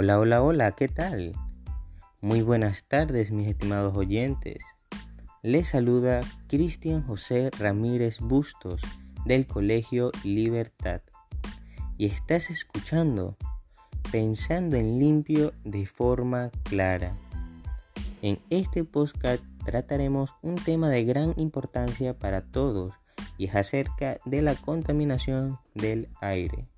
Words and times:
Hola, 0.00 0.20
hola, 0.20 0.42
hola, 0.44 0.70
¿qué 0.76 0.86
tal? 0.86 1.32
Muy 2.20 2.40
buenas 2.42 2.84
tardes, 2.84 3.32
mis 3.32 3.48
estimados 3.48 3.96
oyentes. 3.96 4.58
Les 5.42 5.66
saluda 5.66 6.20
Cristian 6.46 7.02
José 7.02 7.50
Ramírez 7.58 8.20
Bustos 8.20 8.80
del 9.24 9.48
Colegio 9.48 10.12
Libertad. 10.22 11.00
Y 11.96 12.06
estás 12.06 12.48
escuchando 12.48 13.36
Pensando 14.12 14.76
en 14.76 15.00
limpio 15.00 15.52
de 15.64 15.84
forma 15.84 16.52
clara. 16.62 17.16
En 18.22 18.38
este 18.50 18.84
podcast 18.84 19.42
trataremos 19.64 20.32
un 20.42 20.54
tema 20.54 20.90
de 20.90 21.02
gran 21.02 21.34
importancia 21.38 22.16
para 22.16 22.42
todos 22.42 22.92
y 23.36 23.46
es 23.46 23.56
acerca 23.56 24.18
de 24.24 24.42
la 24.42 24.54
contaminación 24.54 25.58
del 25.74 26.08
aire. 26.20 26.68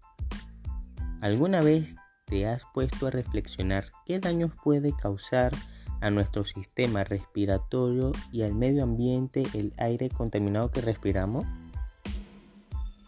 ¿Alguna 1.20 1.60
vez 1.60 1.96
te 2.30 2.46
has 2.46 2.62
puesto 2.72 3.08
a 3.08 3.10
reflexionar 3.10 3.86
qué 4.06 4.20
daños 4.20 4.52
puede 4.62 4.92
causar 4.96 5.52
a 6.00 6.10
nuestro 6.10 6.44
sistema 6.44 7.04
respiratorio 7.04 8.12
y 8.32 8.42
al 8.42 8.54
medio 8.54 8.84
ambiente 8.84 9.42
el 9.52 9.74
aire 9.76 10.08
contaminado 10.08 10.70
que 10.70 10.80
respiramos? 10.80 11.46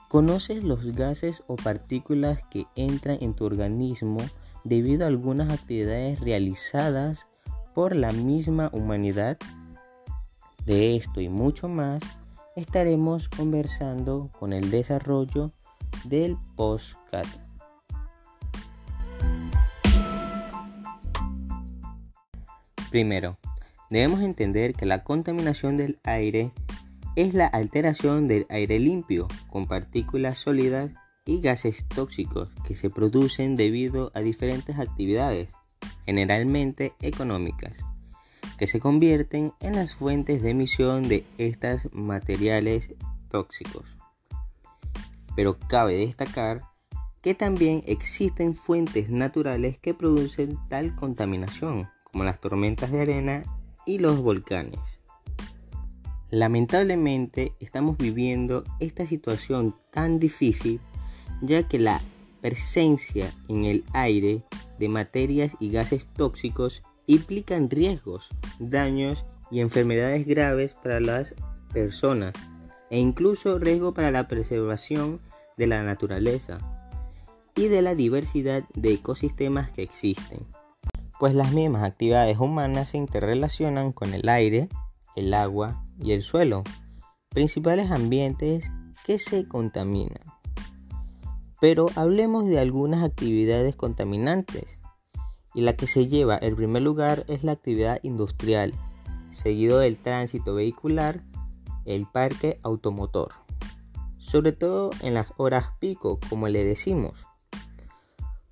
¿Conoces 0.09 0.63
los 0.63 0.85
gases 0.95 1.43
o 1.47 1.57
partículas 1.57 2.41
que 2.51 2.67
entran 2.75 3.17
en 3.23 3.33
tu 3.33 3.47
organismo 3.47 4.19
debido 4.65 5.05
a 5.05 5.09
algunas 5.09 5.51
actividades 5.51 6.21
realizadas 6.21 7.29
por 7.75 7.97
la 7.97 8.13
misma 8.13 8.71
humanidad? 8.75 9.39
De 10.67 10.97
esto 10.97 11.21
y 11.21 11.29
mucho 11.29 11.69
más 11.69 12.03
estaremos 12.57 13.29
conversando 13.29 14.31
con 14.39 14.53
el 14.53 14.71
desarrollo 14.71 15.53
del 16.05 16.37
postcat. 16.57 17.27
Primero, 22.93 23.39
debemos 23.89 24.21
entender 24.21 24.75
que 24.75 24.85
la 24.85 25.03
contaminación 25.03 25.79
del 25.79 25.99
aire 26.05 26.53
es 27.17 27.33
la 27.33 27.47
alteración 27.47 28.29
del 28.29 28.45
aire 28.51 28.79
limpio 28.79 29.29
con 29.49 29.67
partículas 29.67 30.37
sólidas 30.37 30.93
y 31.25 31.41
gases 31.41 31.87
tóxicos 31.89 32.51
que 32.67 32.75
se 32.75 32.91
producen 32.91 33.57
debido 33.57 34.13
a 34.15 34.21
diferentes 34.21 34.79
actividades, 34.79 35.49
generalmente 36.05 36.93
económicas, 37.01 37.83
que 38.59 38.67
se 38.67 38.79
convierten 38.79 39.55
en 39.61 39.75
las 39.75 39.95
fuentes 39.95 40.43
de 40.43 40.51
emisión 40.51 41.09
de 41.09 41.25
estos 41.39 41.89
materiales 41.95 42.93
tóxicos. 43.31 43.97
Pero 45.35 45.59
cabe 45.59 45.97
destacar 45.97 46.61
que 47.23 47.35
también 47.35 47.85
existen 47.87 48.55
fuentes 48.55 49.09
naturales 49.09 49.79
que 49.79 49.95
producen 49.95 50.59
tal 50.69 50.95
contaminación, 50.95 51.89
como 52.13 52.25
las 52.25 52.41
tormentas 52.41 52.93
de 52.93 53.01
arena 53.01 53.45
y 53.87 53.99
los 53.99 54.21
volcanes. 54.21 55.01
Lamentablemente 56.31 57.55
estamos 57.61 57.99
viviendo 57.99 58.65
esta 58.81 59.07
situación 59.07 59.75
tan 59.91 60.19
difícil 60.19 60.81
ya 61.41 61.63
que 61.65 61.79
la 61.79 62.01
presencia 62.41 63.33
en 63.49 63.65
el 63.65 63.85
aire 63.93 64.43
de 64.79 64.89
materias 64.89 65.57
y 65.59 65.71
gases 65.71 66.07
tóxicos 66.07 66.83
implican 67.07 67.69
riesgos, 67.69 68.29
daños 68.59 69.25
y 69.51 69.61
enfermedades 69.61 70.27
graves 70.27 70.75
para 70.75 71.01
las 71.01 71.35
personas 71.73 72.33
e 72.91 72.99
incluso 72.99 73.59
riesgo 73.59 73.95
para 73.95 74.11
la 74.11 74.29
preservación 74.29 75.21
de 75.57 75.67
la 75.67 75.83
naturaleza 75.83 76.59
y 77.55 77.69
de 77.69 77.83
la 77.83 77.95
diversidad 77.95 78.65
de 78.75 78.95
ecosistemas 78.95 79.71
que 79.71 79.83
existen 79.83 80.47
pues 81.23 81.35
las 81.35 81.53
mismas 81.53 81.85
actividades 81.85 82.37
humanas 82.41 82.89
se 82.89 82.99
interrelacionan 82.99 83.93
con 83.93 84.13
el 84.13 84.29
aire, 84.29 84.69
el 85.15 85.33
agua 85.35 85.85
y 86.01 86.11
el 86.11 86.23
suelo, 86.25 86.65
principales 87.29 87.93
ambientes 87.93 88.69
que 89.05 89.21
se 89.21 89.47
contaminan. 89.47 90.25
Pero 91.61 91.87
hablemos 91.95 92.47
de 92.47 92.59
algunas 92.59 93.05
actividades 93.05 93.77
contaminantes, 93.77 94.81
y 95.55 95.61
la 95.61 95.77
que 95.77 95.87
se 95.87 96.09
lleva 96.09 96.39
el 96.39 96.57
primer 96.57 96.83
lugar 96.83 97.25
es 97.29 97.45
la 97.45 97.53
actividad 97.53 98.01
industrial, 98.03 98.75
seguido 99.31 99.79
del 99.79 99.99
tránsito 99.99 100.57
vehicular, 100.57 101.23
el 101.85 102.05
parque 102.07 102.59
automotor, 102.65 103.29
sobre 104.19 104.51
todo 104.51 104.91
en 105.03 105.15
las 105.15 105.33
horas 105.37 105.67
pico, 105.79 106.19
como 106.29 106.49
le 106.49 106.65
decimos, 106.65 107.13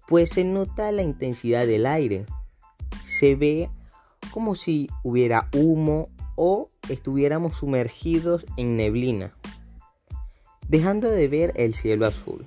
pues 0.06 0.30
se 0.30 0.44
nota 0.44 0.92
la 0.92 1.02
intensidad 1.02 1.66
del 1.66 1.84
aire, 1.84 2.26
se 3.20 3.34
ve 3.34 3.68
como 4.32 4.54
si 4.54 4.88
hubiera 5.02 5.50
humo 5.54 6.08
o 6.36 6.70
estuviéramos 6.88 7.58
sumergidos 7.58 8.46
en 8.56 8.78
neblina, 8.78 9.36
dejando 10.68 11.10
de 11.10 11.28
ver 11.28 11.52
el 11.56 11.74
cielo 11.74 12.06
azul. 12.06 12.46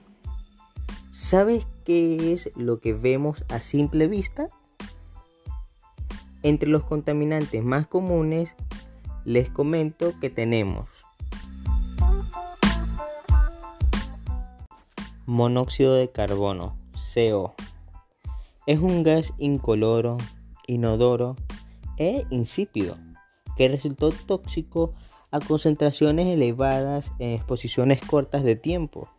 ¿Sabes 1.11 1.67
qué 1.85 2.33
es 2.33 2.49
lo 2.55 2.79
que 2.79 2.91
vemos 2.91 3.45
a 3.49 3.59
simple 3.59 4.07
vista? 4.07 4.47
Entre 6.41 6.67
los 6.67 6.83
contaminantes 6.83 7.63
más 7.63 7.85
comunes 7.85 8.55
les 9.25 9.51
comento 9.51 10.11
que 10.19 10.31
tenemos 10.31 10.89
monóxido 15.27 15.93
de 15.93 16.09
carbono, 16.09 16.75
CO. 17.13 17.53
Es 18.65 18.79
un 18.79 19.03
gas 19.03 19.33
incoloro 19.37 20.17
inodoro 20.67 21.35
e 21.97 22.25
insípido, 22.29 22.97
que 23.55 23.67
resultó 23.67 24.11
tóxico 24.11 24.93
a 25.31 25.39
concentraciones 25.39 26.27
elevadas 26.27 27.11
en 27.19 27.31
exposiciones 27.31 28.01
cortas 28.01 28.43
de 28.43 28.55
tiempo. 28.55 29.09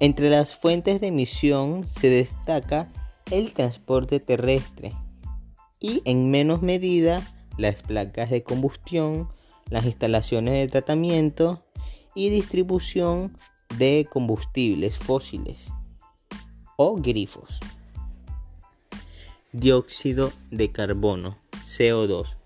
Entre 0.00 0.30
las 0.30 0.54
fuentes 0.54 1.00
de 1.00 1.08
emisión 1.08 1.86
se 1.88 2.08
destaca 2.08 2.92
el 3.30 3.54
transporte 3.54 4.20
terrestre 4.20 4.92
y 5.80 6.02
en 6.04 6.30
menos 6.30 6.62
medida 6.62 7.22
las 7.58 7.82
placas 7.82 8.30
de 8.30 8.42
combustión, 8.42 9.28
las 9.68 9.84
instalaciones 9.84 10.54
de 10.54 10.66
tratamiento 10.68 11.64
y 12.14 12.30
distribución 12.30 13.36
de 13.78 14.06
combustibles 14.10 14.96
fósiles 14.96 15.68
o 16.76 16.96
grifos 16.96 17.60
dióxido 19.56 20.32
de 20.50 20.70
carbono, 20.70 21.38
CO2. 21.62 22.36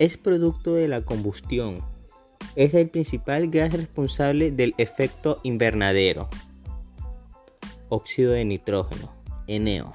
Es 0.00 0.16
producto 0.16 0.74
de 0.74 0.88
la 0.88 1.02
combustión. 1.02 1.78
Es 2.56 2.74
el 2.74 2.90
principal 2.90 3.48
gas 3.48 3.72
responsable 3.72 4.50
del 4.50 4.74
efecto 4.78 5.38
invernadero. 5.44 6.28
Óxido 7.88 8.32
de 8.32 8.44
nitrógeno, 8.44 9.12
NO. 9.46 9.92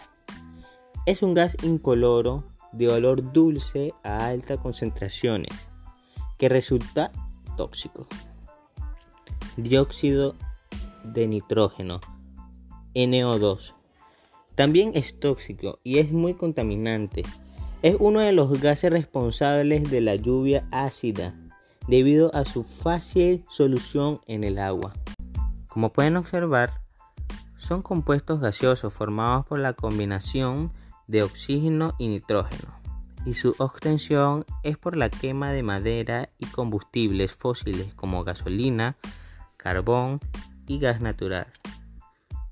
Es 1.06 1.22
un 1.22 1.34
gas 1.34 1.58
incoloro 1.62 2.46
de 2.72 2.88
olor 2.88 3.34
dulce 3.34 3.94
a 4.04 4.28
altas 4.28 4.60
concentraciones 4.60 5.52
que 6.38 6.48
resulta 6.48 7.12
tóxico. 7.58 8.08
Dióxido 9.58 10.36
de 11.04 11.28
nitrógeno, 11.28 12.00
NO2 12.96 13.77
también 14.58 14.92
es 14.96 15.20
tóxico 15.20 15.78
y 15.84 16.00
es 16.00 16.12
muy 16.12 16.34
contaminante. 16.34 17.22
Es 17.84 17.96
uno 18.00 18.22
de 18.22 18.32
los 18.32 18.60
gases 18.60 18.90
responsables 18.90 19.92
de 19.92 20.02
la 20.02 20.16
lluvia 20.16 20.68
ácida 20.72 21.36
debido 21.88 22.34
a 22.34 22.44
su 22.44 22.64
fácil 22.64 23.46
solución 23.52 24.20
en 24.26 24.44
el 24.44 24.58
agua. 24.58 24.94
Como 25.68 25.94
pueden 25.94 26.18
observar, 26.18 26.72
son 27.56 27.84
compuestos 27.84 28.42
gaseosos 28.42 28.92
formados 28.92 29.46
por 29.46 29.60
la 29.60 29.74
combinación 29.74 30.72
de 31.06 31.22
oxígeno 31.22 31.94
y 32.00 32.08
nitrógeno, 32.08 32.74
y 33.28 33.36
su 33.36 33.54
obtención 33.60 34.44
es 34.64 34.76
por 34.76 34.98
la 34.98 35.12
quema 35.12 35.52
de 35.52 35.62
madera 35.62 36.30
y 36.40 36.48
combustibles 36.48 37.32
fósiles 37.32 37.94
como 37.94 38.24
gasolina, 38.24 38.98
carbón 39.56 40.20
y 40.66 40.80
gas 40.80 41.00
natural. 41.00 41.46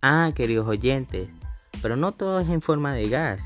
Ah, 0.03 0.31
queridos 0.35 0.67
oyentes, 0.67 1.29
pero 1.81 1.95
no 1.95 2.11
todo 2.13 2.39
es 2.39 2.49
en 2.49 2.61
forma 2.61 2.93
de 2.93 3.09
gas, 3.09 3.41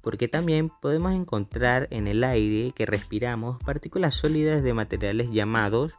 porque 0.00 0.28
también 0.28 0.70
podemos 0.82 1.12
encontrar 1.12 1.88
en 1.90 2.06
el 2.06 2.24
aire 2.24 2.72
que 2.72 2.86
respiramos 2.86 3.58
partículas 3.62 4.14
sólidas 4.14 4.62
de 4.62 4.74
materiales 4.74 5.30
llamados 5.32 5.96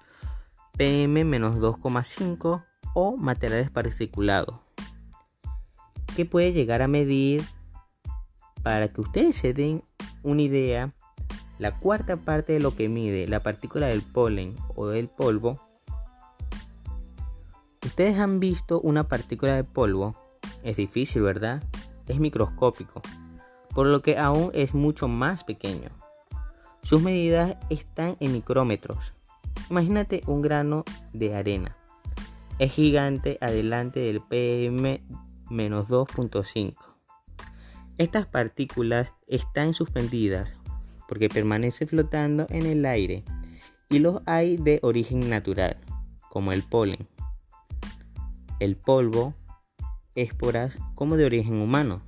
PM-2,5 0.78 2.64
o 2.94 3.18
materiales 3.18 3.72
particulados, 3.72 4.58
que 6.16 6.26
puede 6.26 6.54
llegar 6.54 6.82
a 6.82 6.88
medir, 6.88 7.44
para 8.62 8.88
que 8.88 9.02
ustedes 9.02 9.36
se 9.36 9.54
den 9.54 9.84
una 10.24 10.42
idea, 10.42 10.94
la 11.60 11.80
cuarta 11.80 12.18
parte 12.18 12.54
de 12.54 12.60
lo 12.60 12.76
que 12.76 12.90
mide 12.90 13.28
la 13.28 13.42
partícula 13.42 13.88
del 13.88 14.02
polen 14.02 14.56
o 14.76 14.88
del 14.88 15.08
polvo. 15.08 15.62
Ustedes 17.86 18.20
han 18.20 18.40
visto 18.40 18.82
una 18.82 19.08
partícula 19.08 19.56
de 19.56 19.64
polvo, 19.64 20.16
es 20.66 20.76
difícil, 20.76 21.22
¿verdad? 21.22 21.64
es 22.08 22.20
microscópico, 22.20 23.02
por 23.74 23.88
lo 23.88 24.02
que 24.02 24.18
aún 24.18 24.52
es 24.54 24.74
mucho 24.74 25.08
más 25.08 25.44
pequeño. 25.44 25.90
Sus 26.82 27.02
medidas 27.02 27.58
están 27.70 28.16
en 28.20 28.34
micrómetros. 28.34 29.14
Imagínate 29.70 30.24
un 30.28 30.42
grano 30.42 30.84
de 31.14 31.36
arena. 31.36 31.78
Es 32.60 32.74
gigante 32.74 33.38
adelante 33.42 34.00
del 34.00 34.22
PM-2.5. 34.22 36.76
Estas 37.98 38.28
partículas 38.28 39.14
están 39.28 39.74
suspendidas 39.74 40.50
porque 41.08 41.30
permanecen 41.30 41.88
flotando 41.88 42.46
en 42.50 42.66
el 42.66 42.86
aire 42.86 43.24
y 43.90 44.00
los 44.00 44.22
hay 44.26 44.58
de 44.58 44.80
origen 44.84 45.30
natural, 45.30 45.78
como 46.30 46.52
el 46.52 46.64
polen, 46.64 47.08
el 48.60 48.76
polvo, 48.76 49.34
esporas 50.16 50.78
como 50.96 51.18
de 51.18 51.26
origen 51.26 51.62
humano, 51.62 52.02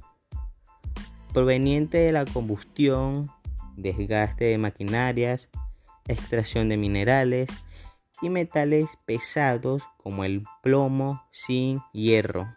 proveniente 1.33 1.97
de 1.97 2.11
la 2.11 2.25
combustión, 2.25 3.29
desgaste 3.75 4.45
de 4.45 4.57
maquinarias, 4.57 5.49
extracción 6.07 6.69
de 6.69 6.77
minerales 6.77 7.49
y 8.21 8.29
metales 8.29 8.87
pesados 9.05 9.83
como 9.97 10.23
el 10.23 10.43
plomo, 10.63 11.21
zinc, 11.31 11.81
hierro, 11.93 12.47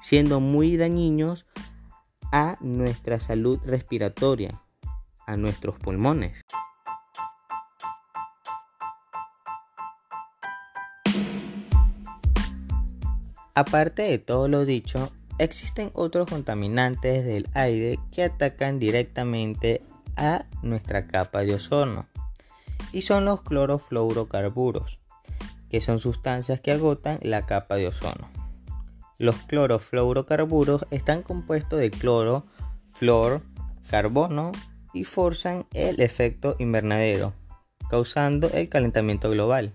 siendo 0.00 0.40
muy 0.40 0.76
dañinos 0.76 1.46
a 2.32 2.56
nuestra 2.60 3.20
salud 3.20 3.60
respiratoria, 3.64 4.60
a 5.26 5.36
nuestros 5.36 5.78
pulmones. 5.78 6.41
Aparte 13.54 14.02
de 14.02 14.18
todo 14.18 14.48
lo 14.48 14.64
dicho, 14.64 15.12
existen 15.38 15.90
otros 15.94 16.28
contaminantes 16.28 17.24
del 17.24 17.48
aire 17.54 17.98
que 18.12 18.24
atacan 18.24 18.78
directamente 18.78 19.82
a 20.16 20.46
nuestra 20.62 21.06
capa 21.06 21.40
de 21.40 21.54
ozono 21.54 22.06
y 22.92 23.02
son 23.02 23.24
los 23.24 23.42
clorofluorocarburos, 23.42 25.00
que 25.70 25.80
son 25.80 25.98
sustancias 25.98 26.60
que 26.60 26.72
agotan 26.72 27.18
la 27.22 27.46
capa 27.46 27.76
de 27.76 27.88
ozono. 27.88 28.30
Los 29.18 29.36
clorofluorocarburos 29.36 30.86
están 30.90 31.22
compuestos 31.22 31.78
de 31.78 31.90
cloro, 31.90 32.46
flor, 32.90 33.42
carbono 33.88 34.52
y 34.92 35.04
forzan 35.04 35.66
el 35.72 36.00
efecto 36.00 36.56
invernadero, 36.58 37.32
causando 37.88 38.50
el 38.50 38.68
calentamiento 38.68 39.30
global. 39.30 39.72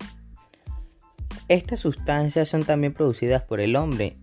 Estas 1.50 1.80
sustancias 1.80 2.50
son 2.50 2.66
también 2.66 2.94
producidas 2.94 3.42
por 3.42 3.62
el 3.62 3.78
hombre. 3.78 4.18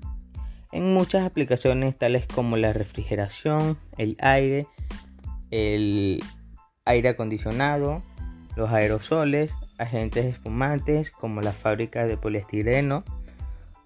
En 0.72 0.92
muchas 0.92 1.24
aplicaciones 1.24 1.96
tales 1.96 2.26
como 2.26 2.58
la 2.58 2.74
refrigeración, 2.74 3.78
el 3.96 4.16
aire, 4.20 4.66
el 5.50 6.22
aire 6.84 7.08
acondicionado, 7.08 8.02
los 8.56 8.70
aerosoles, 8.70 9.54
agentes 9.78 10.26
espumantes 10.26 11.10
como 11.10 11.40
la 11.40 11.52
fábrica 11.52 12.06
de 12.06 12.18
poliestireno, 12.18 13.04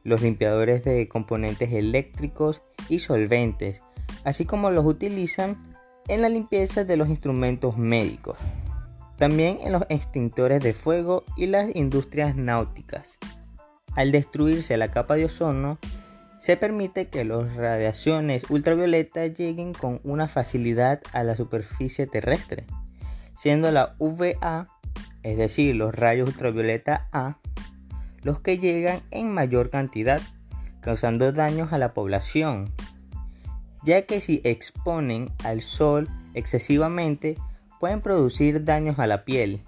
los 0.03 0.23
limpiadores 0.23 0.83
de 0.83 1.07
componentes 1.07 1.73
eléctricos 1.73 2.63
y 2.89 2.99
solventes, 2.99 3.83
así 4.25 4.47
como 4.47 4.73
los 4.73 4.85
utilizan 4.85 5.57
en 6.09 6.23
la 6.23 6.29
limpieza 6.29 6.83
de 6.83 6.97
los 6.97 7.09
instrumentos 7.09 7.77
médicos 7.77 8.39
también 9.19 9.59
en 9.63 9.73
los 9.73 9.83
extintores 9.89 10.61
de 10.61 10.73
fuego 10.73 11.25
y 11.37 11.47
las 11.47 11.75
industrias 11.75 12.37
náuticas. 12.37 13.19
Al 13.95 14.13
destruirse 14.13 14.77
la 14.77 14.91
capa 14.91 15.17
de 15.17 15.25
ozono, 15.25 15.79
se 16.41 16.57
permite 16.57 17.09
que 17.09 17.25
las 17.25 17.57
radiaciones 17.57 18.45
ultravioletas 18.49 19.37
lleguen 19.37 19.75
con 19.75 20.01
una 20.05 20.29
facilidad 20.29 21.01
a 21.13 21.25
la 21.25 21.35
superficie 21.35 22.07
terrestre, 22.07 22.65
siendo 23.37 23.73
la 23.73 23.97
UVA, 23.99 24.69
es 25.25 25.37
decir, 25.37 25.75
los 25.75 25.93
rayos 25.95 26.29
ultravioleta 26.29 27.09
A, 27.13 27.39
los 28.23 28.41
que 28.41 28.59
llegan 28.59 29.01
en 29.11 29.35
mayor 29.35 29.71
cantidad, 29.71 30.21
causando 30.81 31.33
daños 31.33 31.73
a 31.73 31.79
la 31.79 31.93
población, 31.93 32.73
ya 33.83 34.03
que 34.03 34.21
si 34.21 34.41
exponen 34.45 35.33
al 35.43 35.61
sol 35.61 36.09
excesivamente, 36.35 37.37
pueden 37.79 38.01
producir 38.01 38.65
daños 38.65 38.99
a 38.99 39.07
la 39.07 39.25
piel, 39.25 39.65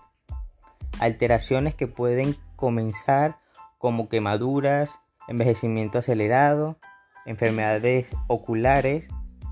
alteraciones 0.98 1.74
que 1.74 1.86
pueden 1.86 2.36
comenzar 2.56 3.38
como 3.78 4.08
quemaduras, 4.08 5.00
envejecimiento 5.28 5.98
acelerado, 5.98 6.78
enfermedades 7.26 8.10
oculares 8.26 9.08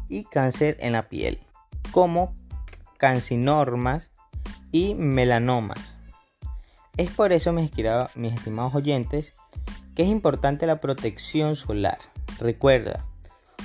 y 0.09 0.25
cáncer 0.25 0.77
en 0.81 0.93
la 0.93 1.09
piel, 1.09 1.39
como 1.93 2.35
cancinormas 2.99 4.11
y 4.73 4.95
melanomas. 4.95 5.97
Es 6.97 7.11
por 7.11 7.33
eso, 7.33 7.53
mis, 7.53 7.71
mis 8.17 8.35
estimados 8.35 8.75
oyentes, 8.75 9.35
que 9.95 10.03
es 10.03 10.09
importante 10.09 10.67
la 10.67 10.81
protección 10.81 11.57
solar. 11.57 11.99
Recuerda, 12.41 13.07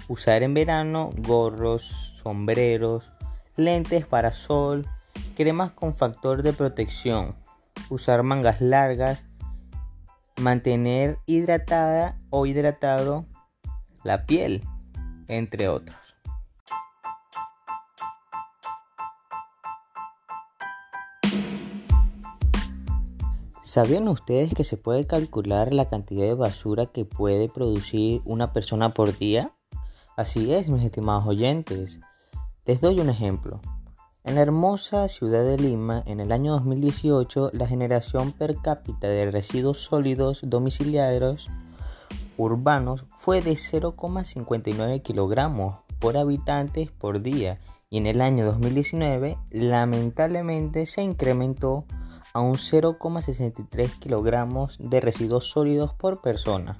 usar 0.07 0.43
en 0.43 0.53
verano 0.53 1.09
gorros, 1.17 2.19
sombreros, 2.21 3.11
lentes 3.55 4.05
para 4.05 4.33
sol, 4.33 4.87
cremas 5.35 5.71
con 5.71 5.93
factor 5.93 6.43
de 6.43 6.53
protección, 6.53 7.35
usar 7.89 8.23
mangas 8.23 8.61
largas, 8.61 9.25
mantener 10.37 11.19
hidratada 11.25 12.17
o 12.29 12.45
hidratado 12.45 13.25
la 14.03 14.25
piel, 14.25 14.63
entre 15.27 15.67
otros. 15.69 15.97
¿Sabían 23.61 24.07
ustedes 24.07 24.53
que 24.53 24.63
se 24.63 24.77
puede 24.77 25.07
calcular 25.07 25.73
la 25.73 25.89
cantidad 25.89 26.25
de 26.25 26.35
basura 26.35 26.85
que 26.85 27.05
puede 27.05 27.49
producir 27.49 28.21
una 28.23 28.53
persona 28.53 28.93
por 28.93 29.17
día? 29.17 29.51
Así 30.15 30.53
es, 30.53 30.69
mis 30.69 30.83
estimados 30.83 31.25
oyentes. 31.25 31.99
Les 32.65 32.79
doy 32.79 33.01
un 33.01 33.09
ejemplo. 33.09 33.59
En 34.23 34.35
la 34.35 34.41
hermosa 34.41 35.09
ciudad 35.09 35.43
de 35.43 35.57
Lima, 35.57 36.01
en 36.05 36.21
el 36.21 36.31
año 36.31 36.53
2018, 36.53 37.51
la 37.51 37.67
generación 37.67 38.31
per 38.31 38.55
cápita 38.55 39.09
de 39.09 39.29
residuos 39.29 39.79
sólidos 39.79 40.39
domiciliarios 40.43 41.49
urbanos 42.37 43.05
fue 43.19 43.41
de 43.41 43.51
0,59 43.51 45.01
kilogramos 45.01 45.75
por 45.99 46.15
habitantes 46.15 46.89
por 46.89 47.21
día 47.21 47.59
y 47.89 47.97
en 47.97 48.07
el 48.07 48.21
año 48.21 48.45
2019 48.45 49.37
lamentablemente 49.51 50.85
se 50.85 51.03
incrementó 51.03 51.83
a 52.33 52.39
un 52.39 52.53
0,63 52.53 53.99
kilogramos 53.99 54.77
de 54.79 55.01
residuos 55.01 55.49
sólidos 55.49 55.93
por 55.93 56.21
persona. 56.21 56.77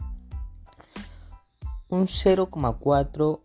Un 1.90 2.04
0,4 2.04 3.42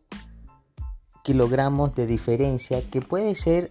kilogramos 1.29 1.95
de 1.95 2.07
diferencia 2.07 2.81
que 2.91 3.03
puede 3.03 3.35
ser 3.35 3.71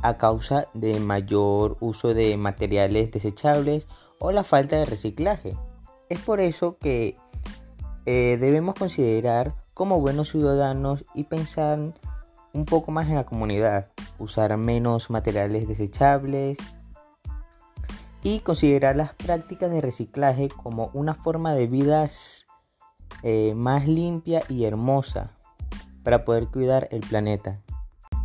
a 0.00 0.16
causa 0.16 0.68
de 0.72 0.98
mayor 1.00 1.76
uso 1.80 2.14
de 2.14 2.34
materiales 2.38 3.12
desechables 3.12 3.86
o 4.18 4.32
la 4.32 4.42
falta 4.42 4.76
de 4.76 4.86
reciclaje. 4.86 5.54
Es 6.08 6.18
por 6.20 6.40
eso 6.40 6.78
que 6.78 7.14
eh, 8.06 8.38
debemos 8.40 8.74
considerar 8.74 9.54
como 9.74 10.00
buenos 10.00 10.30
ciudadanos 10.30 11.04
y 11.14 11.24
pensar 11.24 11.78
un 12.54 12.64
poco 12.64 12.90
más 12.90 13.06
en 13.10 13.16
la 13.16 13.26
comunidad, 13.26 13.92
usar 14.18 14.56
menos 14.56 15.10
materiales 15.10 15.68
desechables 15.68 16.56
y 18.22 18.40
considerar 18.40 18.96
las 18.96 19.12
prácticas 19.12 19.70
de 19.70 19.82
reciclaje 19.82 20.48
como 20.48 20.90
una 20.94 21.14
forma 21.14 21.52
de 21.52 21.66
vida 21.66 22.08
eh, 23.22 23.52
más 23.54 23.86
limpia 23.86 24.42
y 24.48 24.64
hermosa 24.64 25.37
para 26.08 26.24
poder 26.24 26.46
cuidar 26.46 26.88
el 26.90 27.00
planeta. 27.00 27.60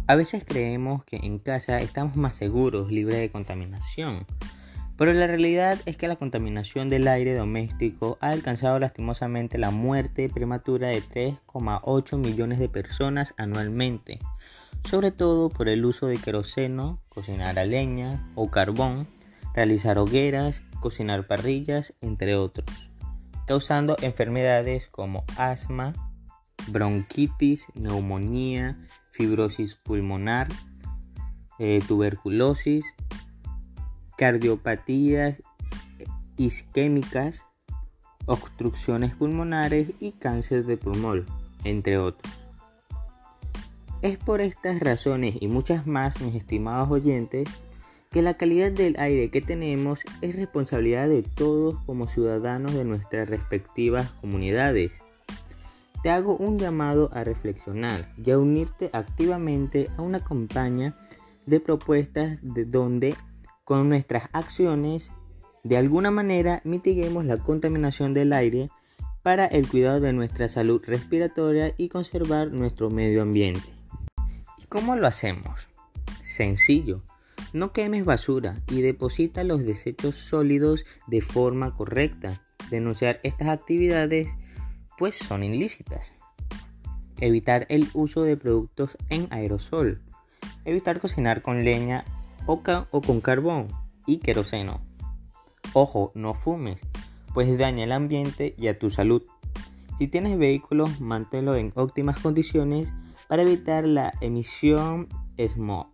A 0.07 0.15
veces 0.15 0.45
creemos 0.47 1.03
que 1.03 1.17
en 1.17 1.37
casa 1.37 1.81
estamos 1.81 2.15
más 2.15 2.37
seguros, 2.37 2.89
libres 2.89 3.19
de 3.19 3.29
contaminación, 3.29 4.25
pero 4.97 5.11
la 5.11 5.27
realidad 5.27 5.77
es 5.85 5.97
que 5.97 6.07
la 6.07 6.15
contaminación 6.15 6.89
del 6.89 7.09
aire 7.09 7.35
doméstico 7.35 8.17
ha 8.21 8.29
alcanzado 8.29 8.79
lastimosamente 8.79 9.57
la 9.57 9.69
muerte 9.69 10.29
prematura 10.29 10.87
de 10.87 11.01
3,8 11.01 12.17
millones 12.19 12.59
de 12.59 12.69
personas 12.69 13.33
anualmente, 13.35 14.19
sobre 14.85 15.11
todo 15.11 15.49
por 15.49 15.67
el 15.67 15.83
uso 15.83 16.07
de 16.07 16.19
queroseno, 16.19 17.01
cocinar 17.09 17.59
a 17.59 17.65
leña 17.65 18.25
o 18.35 18.49
carbón, 18.49 19.09
realizar 19.53 19.97
hogueras, 19.97 20.61
cocinar 20.79 21.27
parrillas, 21.27 21.95
entre 21.99 22.37
otros, 22.37 22.91
causando 23.45 23.97
enfermedades 24.01 24.87
como 24.87 25.25
asma, 25.35 25.91
bronquitis, 26.67 27.67
neumonía, 27.75 28.77
fibrosis 29.11 29.75
pulmonar, 29.75 30.47
eh, 31.59 31.81
tuberculosis, 31.87 32.85
cardiopatías 34.17 35.41
isquémicas, 36.37 37.45
obstrucciones 38.25 39.15
pulmonares 39.15 39.91
y 39.99 40.13
cáncer 40.13 40.65
de 40.65 40.77
pulmón, 40.77 41.25
entre 41.63 41.97
otros. 41.97 42.33
Es 44.01 44.17
por 44.17 44.41
estas 44.41 44.79
razones 44.79 45.35
y 45.39 45.47
muchas 45.47 45.87
más, 45.87 46.21
mis 46.21 46.35
estimados 46.35 46.89
oyentes, 46.89 47.47
que 48.11 48.21
la 48.21 48.35
calidad 48.35 48.71
del 48.71 48.95
aire 48.99 49.29
que 49.29 49.41
tenemos 49.41 50.01
es 50.21 50.35
responsabilidad 50.35 51.09
de 51.09 51.23
todos 51.23 51.81
como 51.85 52.07
ciudadanos 52.07 52.73
de 52.73 52.85
nuestras 52.85 53.29
respectivas 53.29 54.09
comunidades. 54.21 55.02
Te 56.03 56.09
hago 56.09 56.35
un 56.35 56.59
llamado 56.59 57.09
a 57.13 57.23
reflexionar 57.23 58.05
y 58.21 58.31
a 58.31 58.37
unirte 58.37 58.89
activamente 58.91 59.89
a 59.97 60.01
una 60.01 60.21
campaña 60.21 60.97
de 61.45 61.61
propuestas 61.61 62.39
de 62.41 62.65
donde 62.65 63.15
con 63.63 63.87
nuestras 63.87 64.25
acciones 64.33 65.13
de 65.63 65.77
alguna 65.77 66.11
manera 66.11 66.61
mitiguemos 66.65 67.23
la 67.23 67.37
contaminación 67.37 68.13
del 68.13 68.33
aire 68.33 68.69
para 69.21 69.45
el 69.45 69.65
cuidado 69.65 70.01
de 70.01 70.11
nuestra 70.11 70.49
salud 70.49 70.83
respiratoria 70.85 71.73
y 71.77 71.87
conservar 71.87 72.51
nuestro 72.51 72.89
medio 72.89 73.21
ambiente. 73.21 73.73
¿Y 74.57 74.65
cómo 74.65 74.97
lo 74.97 75.07
hacemos? 75.07 75.69
Sencillo. 76.21 77.01
No 77.53 77.71
quemes 77.71 78.03
basura 78.03 78.61
y 78.69 78.81
deposita 78.81 79.45
los 79.45 79.63
desechos 79.65 80.15
sólidos 80.15 80.83
de 81.07 81.21
forma 81.21 81.77
correcta. 81.77 82.41
Denunciar 82.69 83.21
estas 83.23 83.47
actividades 83.47 84.27
pues 84.97 85.17
son 85.17 85.43
ilícitas. 85.43 86.13
Evitar 87.19 87.65
el 87.69 87.87
uso 87.93 88.23
de 88.23 88.37
productos 88.37 88.97
en 89.09 89.27
aerosol. 89.31 90.01
Evitar 90.65 90.99
cocinar 90.99 91.41
con 91.41 91.63
leña 91.63 92.05
o, 92.45 92.61
o 92.91 93.01
con 93.01 93.21
carbón 93.21 93.67
y 94.05 94.17
queroseno. 94.17 94.81
Ojo, 95.73 96.11
no 96.15 96.33
fumes, 96.33 96.81
pues 97.33 97.57
daña 97.57 97.83
el 97.83 97.91
ambiente 97.91 98.55
y 98.57 98.67
a 98.67 98.77
tu 98.77 98.89
salud. 98.89 99.23
Si 99.97 100.07
tienes 100.07 100.37
vehículos, 100.37 100.99
manténlo 101.01 101.55
en 101.55 101.71
óptimas 101.75 102.19
condiciones 102.19 102.91
para 103.27 103.43
evitar 103.43 103.85
la 103.85 104.13
emisión 104.21 105.07
smog. 105.37 105.87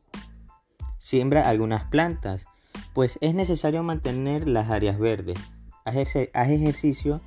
Siembra 0.97 1.47
algunas 1.47 1.85
plantas, 1.85 2.45
pues 2.93 3.17
es 3.21 3.33
necesario 3.33 3.83
mantener 3.83 4.47
las 4.47 4.69
áreas 4.69 4.99
verdes. 4.99 5.37
Haz, 5.85 6.15
ejercicio. 6.15 7.21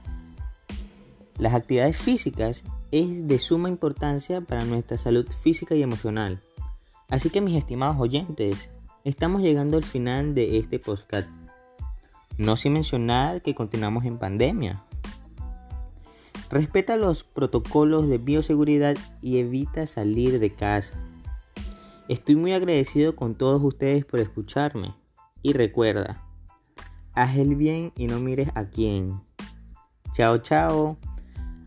Las 1.39 1.55
actividades 1.55 1.97
físicas 1.97 2.62
es 2.91 3.27
de 3.27 3.39
suma 3.39 3.69
importancia 3.69 4.41
para 4.41 4.65
nuestra 4.65 4.99
salud 4.99 5.27
física 5.31 5.75
y 5.75 5.83
emocional. 5.83 6.43
Así 7.09 7.31
que 7.31 7.41
mis 7.41 7.57
estimados 7.57 7.97
oyentes, 7.99 8.69
estamos 9.05 9.43
llegando 9.43 9.77
al 9.77 9.85
final 9.85 10.35
de 10.35 10.59
este 10.59 10.79
podcast. 10.79 11.29
No 12.39 12.57
sin 12.57 12.75
mencionar 12.75 13.43
que 13.43 13.55
continuamos 13.55 14.05
en 14.05 14.19
pandemia. 14.19 14.85
Respeta 16.51 16.97
los 16.97 17.25
protocolos 17.25 18.09
de 18.09 18.19
bioseguridad 18.19 18.97
y 19.23 19.39
evita 19.39 19.87
salir 19.87 20.39
de 20.39 20.53
casa. 20.53 20.95
Estoy 22.09 22.37
muy 22.37 22.53
agradecido 22.53 23.17
con 23.17 23.35
todos 23.35 23.62
ustedes 23.62 24.05
por 24.05 24.21
escucharme. 24.21 24.95
Y 25.43 25.55
recuerda, 25.55 26.23
haz 27.15 27.37
el 27.37 27.57
bien 27.57 27.93
y 27.97 28.07
no 28.07 28.21
mires 28.21 28.51
a 28.55 28.67
quién. 28.67 29.21
Chao, 30.12 30.39
chao. 30.39 30.99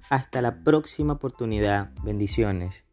Hasta 0.09 0.41
la 0.41 0.63
próxima 0.63 1.13
oportunidad. 1.13 1.91
Bendiciones. 2.03 2.85